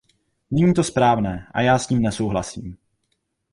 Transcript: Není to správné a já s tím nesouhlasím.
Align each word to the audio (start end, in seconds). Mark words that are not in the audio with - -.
Není 0.51 0.73
to 0.73 0.83
správné 0.83 1.47
a 1.51 1.61
já 1.61 1.79
s 1.79 1.87
tím 1.87 2.01
nesouhlasím. 2.01 2.77